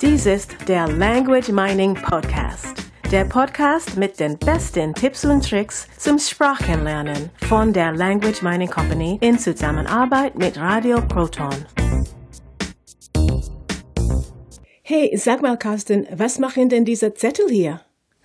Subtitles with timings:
[0.00, 2.84] Dies ist der Language Mining Podcast.
[3.10, 9.18] Der Podcast mit den besten Tipps und Tricks zum Sprachenlernen von der Language Mining Company
[9.20, 11.54] in Zusammenarbeit mit Radio Proton.
[14.82, 17.80] Hey, sag mal, Carsten, was machen denn diese Zettel hier?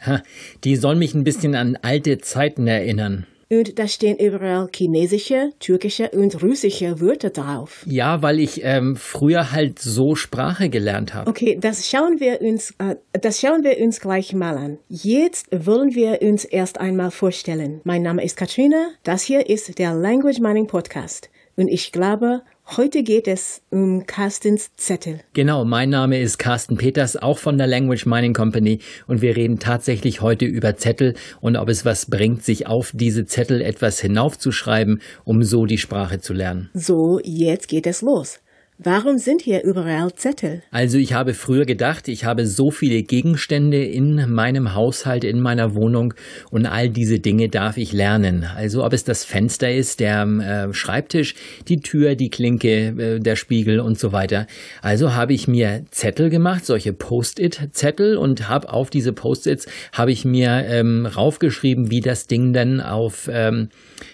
[0.05, 0.21] Ha,
[0.63, 3.27] die sollen mich ein bisschen an alte Zeiten erinnern.
[3.51, 7.83] Und da stehen überall chinesische, türkische und russische Wörter drauf.
[7.87, 11.27] Ja, weil ich ähm, früher halt so Sprache gelernt habe.
[11.27, 14.77] Okay, das schauen wir uns, äh, das schauen wir uns gleich mal an.
[14.87, 17.81] Jetzt wollen wir uns erst einmal vorstellen.
[17.85, 18.89] Mein Name ist Katrina.
[19.03, 21.31] Das hier ist der Language Mining Podcast.
[21.55, 22.43] Und ich glaube,
[22.77, 25.21] Heute geht es um Carstens Zettel.
[25.33, 29.57] Genau, mein Name ist Carsten Peters, auch von der Language Mining Company und wir reden
[29.57, 35.01] tatsächlich heute über Zettel und ob es was bringt, sich auf diese Zettel etwas hinaufzuschreiben,
[35.23, 36.69] um so die Sprache zu lernen.
[36.75, 38.39] So, jetzt geht es los.
[38.81, 40.63] Warum sind hier überall Zettel?
[40.71, 45.75] Also ich habe früher gedacht, ich habe so viele Gegenstände in meinem Haushalt, in meiner
[45.75, 46.13] Wohnung
[46.49, 48.45] und all diese Dinge darf ich lernen.
[48.55, 51.35] Also ob es das Fenster ist, der äh, Schreibtisch,
[51.67, 54.47] die Tür, die Klinke, äh, der Spiegel und so weiter.
[54.81, 60.23] Also habe ich mir Zettel gemacht, solche Post-it-Zettel und habe auf diese Post-its habe ich
[60.23, 63.67] mir ähm, raufgeschrieben, wie das Ding dann auf ähm,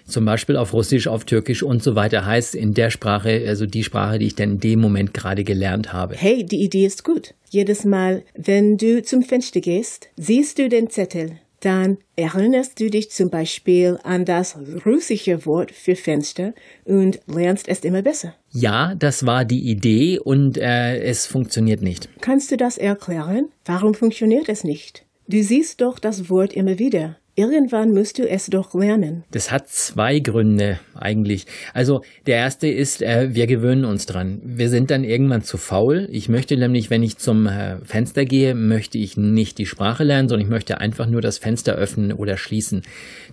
[0.08, 3.84] zum Beispiel auf Russisch, auf Türkisch und so weiter heißt in der Sprache, also die
[3.84, 6.16] Sprache, die ich dann in dem Moment gerade gelernt habe.
[6.16, 7.34] Hey, die Idee ist gut.
[7.50, 11.40] Jedes Mal, wenn du zum Fenster gehst, siehst du den Zettel.
[11.60, 16.54] Dann erinnerst du dich zum Beispiel an das russische Wort für Fenster
[16.86, 18.36] und lernst es immer besser.
[18.52, 22.08] Ja, das war die Idee und äh, es funktioniert nicht.
[22.22, 23.50] Kannst du das erklären?
[23.66, 25.06] Warum funktioniert es nicht?
[25.28, 27.18] Du siehst doch das Wort immer wieder.
[27.38, 29.26] Irgendwann musst du es doch lernen.
[29.32, 31.46] Das hat zwei Gründe eigentlich.
[31.74, 34.40] Also der erste ist, äh, wir gewöhnen uns dran.
[34.42, 36.08] Wir sind dann irgendwann zu faul.
[36.12, 40.30] Ich möchte nämlich, wenn ich zum äh, Fenster gehe, möchte ich nicht die Sprache lernen,
[40.30, 42.84] sondern ich möchte einfach nur das Fenster öffnen oder schließen.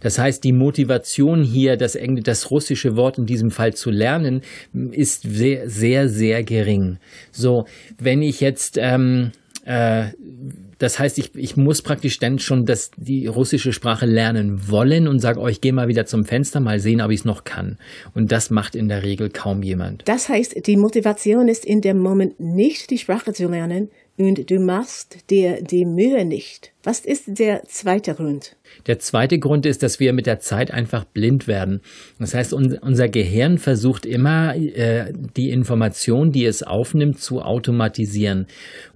[0.01, 4.43] Das heißt, die Motivation hier, das, das russische Wort in diesem Fall zu lernen,
[4.91, 6.99] ist sehr, sehr, sehr gering.
[7.31, 7.67] So,
[8.01, 9.31] wenn ich jetzt ähm,
[9.65, 10.07] äh,
[10.83, 15.21] das heißt, ich, ich muss praktisch dann schon das, die russische Sprache lernen wollen und
[15.21, 17.79] sage, oh, ich gehe mal wieder zum Fenster, mal sehen, ob ich es noch kann.
[18.15, 20.03] Und das macht in der Regel kaum jemand.
[20.07, 24.61] Das heißt, die Motivation ist in dem Moment nicht, die Sprache zu lernen und du
[24.61, 26.73] machst dir die Mühe nicht.
[26.85, 28.57] Was ist der zweite Grund?
[28.87, 31.81] Der zweite Grund ist, dass wir mit der Zeit einfach blind werden.
[32.19, 38.47] Das heißt, unser Gehirn versucht immer, äh, die Information, die es aufnimmt, zu automatisieren.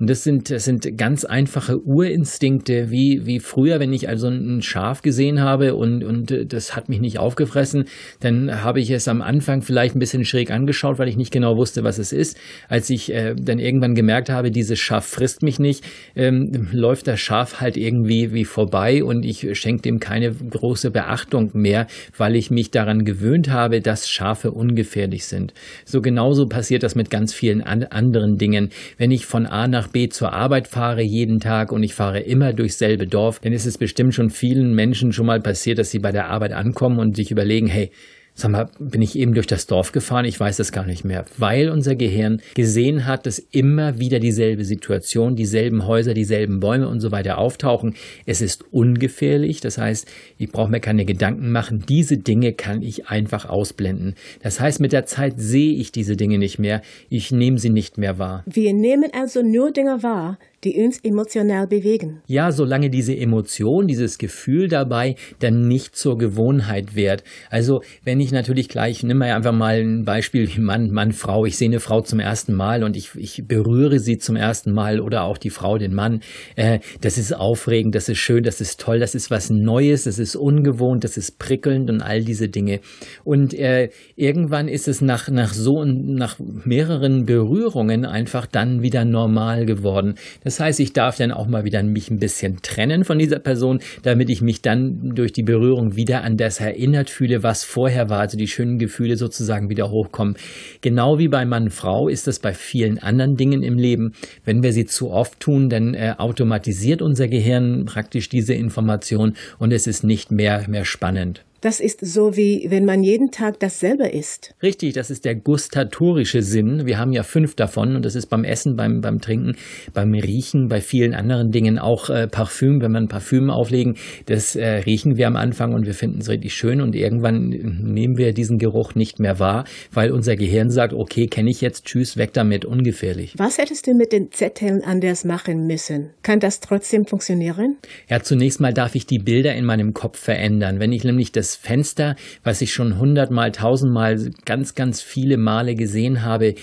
[0.00, 4.62] Und das sind, das sind ganz einfache Urinstinkte, wie, wie früher, wenn ich also ein
[4.62, 7.84] Schaf gesehen habe und, und das hat mich nicht aufgefressen,
[8.18, 11.56] dann habe ich es am Anfang vielleicht ein bisschen schräg angeschaut, weil ich nicht genau
[11.56, 12.36] wusste, was es ist.
[12.68, 15.84] Als ich äh, dann irgendwann gemerkt habe, dieses Schaf frisst mich nicht,
[16.14, 21.50] ähm, läuft das Schaf halt irgendwie wie vorbei und ich schenke dem keine große Beachtung
[21.54, 21.86] mehr,
[22.16, 25.54] weil ich mich daran gewöhnt habe, dass Schafe ungefährlich sind.
[25.84, 28.70] So genauso passiert das mit ganz vielen an anderen Dingen.
[28.98, 32.52] Wenn ich von A nach B zur Arbeit fahre jeden Tag und ich fahre immer
[32.52, 35.98] durchs selbe Dorf, dann ist es bestimmt schon vielen Menschen schon mal passiert, dass sie
[35.98, 37.90] bei der Arbeit ankommen und sich überlegen, hey,
[38.38, 40.26] Sag mal, bin ich eben durch das Dorf gefahren?
[40.26, 41.24] Ich weiß es gar nicht mehr.
[41.38, 47.00] Weil unser Gehirn gesehen hat, dass immer wieder dieselbe Situation, dieselben Häuser, dieselben Bäume und
[47.00, 47.94] so weiter auftauchen.
[48.26, 49.62] Es ist ungefährlich.
[49.62, 51.84] Das heißt, ich brauche mir keine Gedanken machen.
[51.88, 54.16] Diese Dinge kann ich einfach ausblenden.
[54.42, 56.82] Das heißt, mit der Zeit sehe ich diese Dinge nicht mehr.
[57.08, 58.44] Ich nehme sie nicht mehr wahr.
[58.44, 62.22] Wir nehmen also nur Dinge wahr, die uns emotional bewegen.
[62.26, 67.22] Ja, solange diese Emotion, dieses Gefühl dabei dann nicht zur Gewohnheit wird.
[67.50, 71.46] Also wenn ich natürlich gleich, nimm mal einfach mal ein Beispiel Mann, Mann, Frau.
[71.46, 75.00] Ich sehe eine Frau zum ersten Mal und ich, ich berühre sie zum ersten Mal
[75.00, 76.20] oder auch die Frau den Mann.
[76.56, 80.18] Äh, das ist aufregend, das ist schön, das ist toll, das ist was Neues, das
[80.18, 82.80] ist ungewohnt, das ist prickelnd und all diese Dinge.
[83.22, 89.64] Und äh, irgendwann ist es nach, nach so nach mehreren Berührungen einfach dann wieder normal
[89.64, 90.14] geworden.
[90.42, 93.40] Das das heißt, ich darf dann auch mal wieder mich ein bisschen trennen von dieser
[93.40, 98.08] Person, damit ich mich dann durch die Berührung wieder an das erinnert fühle, was vorher
[98.08, 100.36] war, also die schönen Gefühle sozusagen wieder hochkommen.
[100.80, 104.14] Genau wie bei Mann Frau ist das bei vielen anderen Dingen im Leben.
[104.46, 109.74] Wenn wir sie zu oft tun, dann äh, automatisiert unser Gehirn praktisch diese Information und
[109.74, 111.44] es ist nicht mehr, mehr spannend.
[111.66, 114.54] Das ist so wie wenn man jeden Tag dasselbe isst.
[114.62, 116.86] Richtig, das ist der gustatorische Sinn.
[116.86, 119.56] Wir haben ja fünf davon und das ist beim Essen, beim, beim Trinken,
[119.92, 122.80] beim Riechen, bei vielen anderen Dingen auch äh, Parfüm.
[122.80, 123.96] Wenn man Parfüm auflegen,
[124.26, 128.16] das äh, riechen wir am Anfang und wir finden es richtig schön und irgendwann nehmen
[128.16, 132.16] wir diesen Geruch nicht mehr wahr, weil unser Gehirn sagt, okay, kenne ich jetzt, tschüss,
[132.16, 133.34] weg damit, ungefährlich.
[133.38, 136.10] Was hättest du mit den Zetteln anders machen müssen?
[136.22, 137.78] Kann das trotzdem funktionieren?
[138.08, 140.78] Ja, zunächst mal darf ich die Bilder in meinem Kopf verändern.
[140.78, 146.22] Wenn ich nämlich das Fenster, was ich schon hundertmal, tausendmal, ganz, ganz viele Male gesehen
[146.22, 146.54] habe,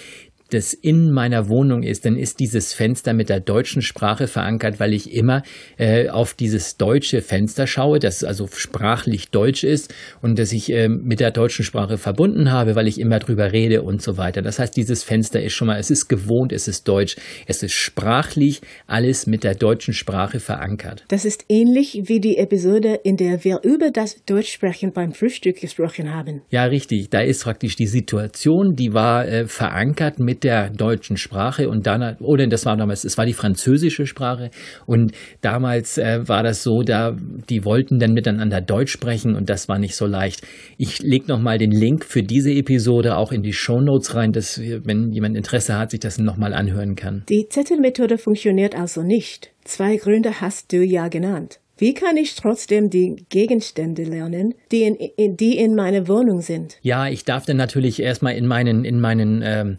[0.54, 4.94] das in meiner Wohnung ist, dann ist dieses Fenster mit der deutschen Sprache verankert, weil
[4.94, 5.44] ich immer
[5.78, 10.88] äh, auf dieses deutsche Fenster schaue, das also sprachlich deutsch ist und das ich äh,
[10.88, 14.42] mit der deutschen Sprache verbunden habe, weil ich immer drüber rede und so weiter.
[14.42, 17.16] Das heißt, dieses Fenster ist schon mal, es ist gewohnt, es ist deutsch,
[17.48, 21.06] es ist sprachlich alles mit der deutschen Sprache verankert.
[21.08, 26.14] Das ist ähnlich wie die Episode, in der wir über das Deutschsprechen beim Frühstück gesprochen
[26.14, 26.42] haben.
[26.50, 27.10] Ja, richtig.
[27.10, 32.18] Da ist praktisch die Situation, die war äh, verankert mit der deutschen Sprache und dann,
[32.20, 34.52] oder das war damals, es war die französische Sprache
[34.86, 37.16] und damals äh, war das so, da,
[37.50, 40.42] die wollten dann miteinander Deutsch sprechen und das war nicht so leicht.
[40.78, 44.60] Ich lege nochmal den Link für diese Episode auch in die Show Notes rein, dass,
[44.60, 47.24] wenn jemand Interesse hat, sich das nochmal anhören kann.
[47.30, 49.52] Die Zettelmethode funktioniert also nicht.
[49.64, 51.60] Zwei Gründe hast du ja genannt.
[51.78, 56.78] Wie kann ich trotzdem die Gegenstände lernen, die in, in, die in meiner Wohnung sind?
[56.82, 59.78] Ja, ich darf dann natürlich erstmal in meinen, in meinen ähm,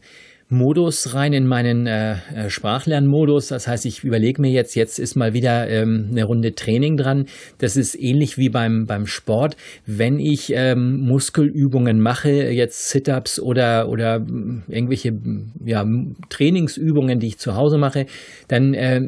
[0.55, 3.49] Modus rein in meinen äh, äh, Sprachlernmodus.
[3.49, 7.27] Das heißt, ich überlege mir jetzt, jetzt ist mal wieder ähm, eine Runde Training dran.
[7.59, 9.57] Das ist ähnlich wie beim, beim Sport.
[9.87, 15.13] Wenn ich ähm, Muskelübungen mache, jetzt Sit-ups oder, oder mm, irgendwelche
[15.65, 15.85] ja,
[16.31, 18.07] Trainingsübungen, die ich zu Hause mache,
[18.49, 19.01] dann äh,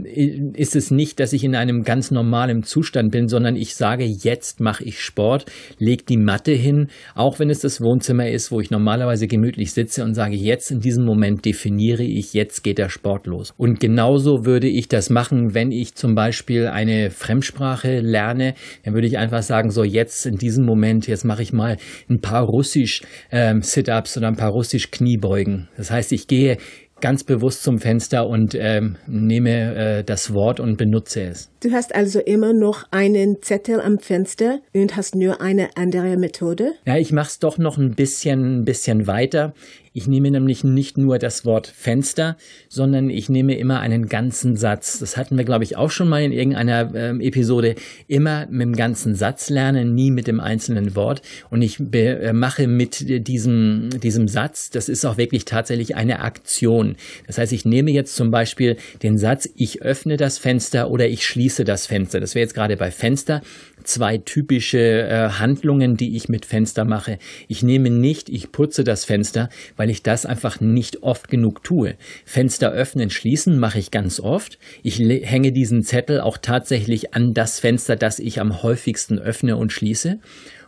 [0.54, 4.60] ist es nicht, dass ich in einem ganz normalen Zustand bin, sondern ich sage, jetzt
[4.60, 5.46] mache ich Sport,
[5.78, 10.02] lege die Matte hin, auch wenn es das Wohnzimmer ist, wo ich normalerweise gemütlich sitze
[10.02, 13.53] und sage, jetzt in diesem Moment Moment definiere ich, jetzt geht der Sport los.
[13.56, 18.55] Und genauso würde ich das machen, wenn ich zum Beispiel eine Fremdsprache lerne,
[18.85, 21.77] dann würde ich einfach sagen, so jetzt in diesem Moment, jetzt mache ich mal
[22.09, 25.69] ein paar Russisch ähm, Sit-ups oder ein paar Russisch Kniebeugen.
[25.77, 26.59] Das heißt, ich gehe
[27.00, 31.50] ganz bewusst zum Fenster und ähm, nehme äh, das Wort und benutze es.
[31.61, 36.73] Du hast also immer noch einen Zettel am Fenster und hast nur eine andere Methode?
[36.87, 39.53] Ja, ich mache es doch noch ein bisschen, ein bisschen weiter.
[39.96, 42.37] Ich nehme nämlich nicht nur das Wort Fenster,
[42.69, 44.98] sondern ich nehme immer einen ganzen Satz.
[44.98, 47.76] Das hatten wir, glaube ich, auch schon mal in irgendeiner äh, Episode.
[48.06, 51.22] Immer mit dem ganzen Satz lernen, nie mit dem einzelnen Wort.
[51.48, 56.96] Und ich äh, mache mit diesem, diesem Satz, das ist auch wirklich tatsächlich eine Aktion.
[57.26, 61.25] Das heißt, ich nehme jetzt zum Beispiel den Satz, ich öffne das Fenster oder ich
[61.25, 62.20] schließe das Fenster.
[62.20, 63.40] Das wäre jetzt gerade bei Fenster
[63.87, 67.19] zwei typische äh, Handlungen, die ich mit Fenster mache.
[67.49, 71.94] Ich nehme nicht, ich putze das Fenster, weil ich das einfach nicht oft genug tue.
[72.25, 74.59] Fenster öffnen, schließen mache ich ganz oft.
[74.83, 79.73] Ich hänge diesen Zettel auch tatsächlich an das Fenster, das ich am häufigsten öffne und
[79.73, 80.19] schließe.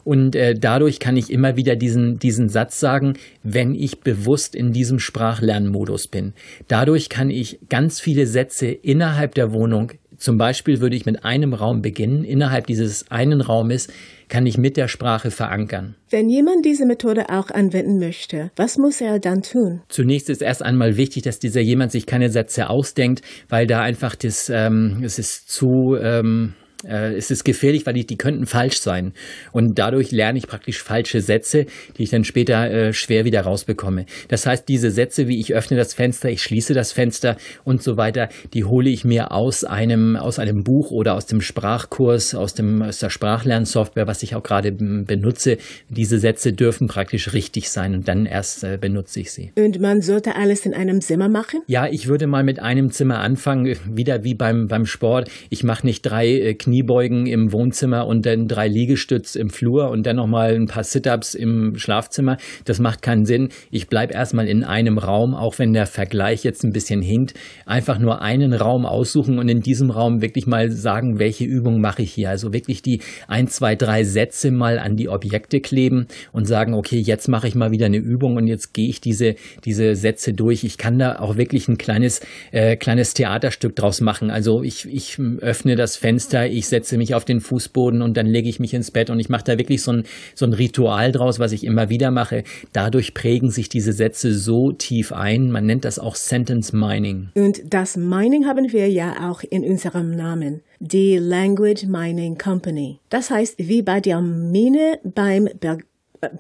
[0.05, 4.73] Und äh, dadurch kann ich immer wieder diesen, diesen Satz sagen, wenn ich bewusst in
[4.73, 6.33] diesem Sprachlernmodus bin.
[6.67, 11.55] Dadurch kann ich ganz viele Sätze innerhalb der Wohnung zum Beispiel würde ich mit einem
[11.55, 12.25] Raum beginnen.
[12.25, 13.89] Innerhalb dieses einen Raumes
[14.29, 15.95] kann ich mit der Sprache verankern.
[16.11, 19.81] Wenn jemand diese Methode auch anwenden möchte, was muss er dann tun?
[19.89, 24.15] Zunächst ist erst einmal wichtig, dass dieser jemand sich keine Sätze ausdenkt, weil da einfach
[24.17, 26.55] das, ähm, es ist zu, ähm,
[26.87, 29.13] äh, es ist gefährlich, weil die, die könnten falsch sein.
[29.53, 31.67] Und dadurch lerne ich praktisch falsche Sätze,
[31.97, 34.07] die ich dann später äh, schwer wieder rausbekomme.
[34.29, 37.97] Das heißt, diese Sätze wie ich öffne das Fenster, ich schließe das Fenster und so
[37.97, 42.55] weiter, die hole ich mir aus einem, aus einem Buch oder aus dem Sprachkurs, aus,
[42.55, 45.59] dem, aus der Sprachlernsoftware, was ich auch gerade benutze.
[45.89, 49.53] Diese Sätze dürfen praktisch richtig sein und dann erst äh, benutze ich sie.
[49.57, 51.63] Und man sollte alles in einem Zimmer machen?
[51.67, 55.31] Ja, ich würde mal mit einem Zimmer anfangen, wieder wie beim, beim Sport.
[55.51, 60.05] Ich mache nicht drei äh, Kniebeugen im Wohnzimmer und dann drei Liegestütz im Flur und
[60.05, 62.37] dann nochmal ein paar Sit-ups im Schlafzimmer.
[62.67, 63.49] Das macht keinen Sinn.
[63.71, 67.33] Ich bleibe erstmal in einem Raum, auch wenn der Vergleich jetzt ein bisschen hinkt.
[67.65, 72.03] Einfach nur einen Raum aussuchen und in diesem Raum wirklich mal sagen, welche Übung mache
[72.03, 72.29] ich hier.
[72.29, 76.99] Also wirklich die ein, zwei, drei Sätze mal an die Objekte kleben und sagen, okay,
[76.99, 80.65] jetzt mache ich mal wieder eine Übung und jetzt gehe ich diese, diese Sätze durch.
[80.65, 82.21] Ich kann da auch wirklich ein kleines,
[82.53, 84.31] äh, kleines Theaterstück draus machen.
[84.31, 88.49] Also ich, ich öffne das Fenster, ich setze mich auf den Fußboden und dann lege
[88.49, 91.39] ich mich ins Bett und ich mache da wirklich so ein, so ein Ritual draus,
[91.39, 92.45] was ich immer wieder mache.
[92.73, 95.51] Dadurch prägen sich diese Sätze so tief ein.
[95.51, 97.29] Man nennt das auch Sentence Mining.
[97.35, 100.63] Und das Mining haben wir ja auch in unserem Namen.
[100.81, 102.99] Die Language Mining Company.
[103.09, 105.85] Das heißt, wie bei der Mine beim Berg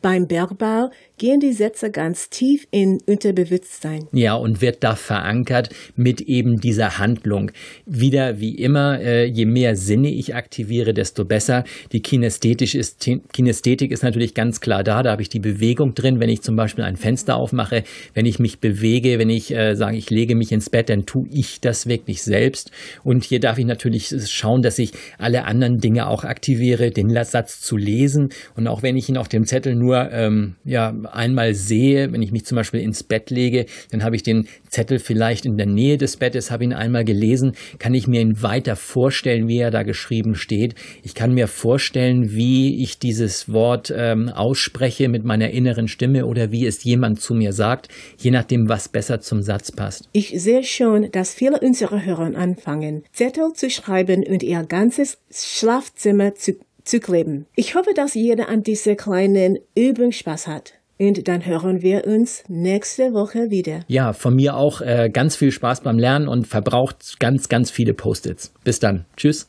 [0.02, 4.06] beim Bergbau gehen die Sätze ganz tief in Unterbewusstsein.
[4.12, 7.50] Ja, und wird da verankert mit eben dieser Handlung.
[7.84, 11.64] Wieder wie immer, äh, je mehr Sinne ich aktiviere, desto besser.
[11.92, 15.02] Die Kinästhetik ist, Kinästhetik ist natürlich ganz klar da.
[15.02, 16.20] Da habe ich die Bewegung drin.
[16.20, 17.84] Wenn ich zum Beispiel ein Fenster aufmache,
[18.14, 21.28] wenn ich mich bewege, wenn ich äh, sage, ich lege mich ins Bett, dann tue
[21.30, 22.70] ich das wirklich selbst.
[23.04, 27.60] Und hier darf ich natürlich schauen, dass ich alle anderen Dinge auch aktiviere, den Satz
[27.60, 28.28] zu lesen.
[28.54, 32.32] Und auch wenn ich ihn auf dem Zettel nur ähm, ja, einmal sehe, wenn ich
[32.32, 35.98] mich zum Beispiel ins Bett lege, dann habe ich den Zettel vielleicht in der Nähe
[35.98, 39.82] des Bettes, habe ihn einmal gelesen, kann ich mir ihn weiter vorstellen, wie er da
[39.82, 40.74] geschrieben steht.
[41.02, 46.52] Ich kann mir vorstellen, wie ich dieses Wort ähm, ausspreche mit meiner inneren Stimme oder
[46.52, 47.88] wie es jemand zu mir sagt,
[48.18, 50.08] je nachdem, was besser zum Satz passt.
[50.12, 56.34] Ich sehe schon, dass viele unserer Hörer anfangen, Zettel zu schreiben und ihr ganzes Schlafzimmer
[56.34, 56.56] zu
[56.88, 57.46] zu kleben.
[57.54, 60.77] Ich hoffe, dass jeder an dieser kleinen Übung Spaß hat.
[60.98, 63.84] Und dann hören wir uns nächste Woche wieder.
[63.86, 67.94] Ja, von mir auch äh, ganz viel Spaß beim Lernen und verbraucht ganz, ganz viele
[67.94, 68.52] Post-its.
[68.64, 69.04] Bis dann.
[69.16, 69.48] Tschüss.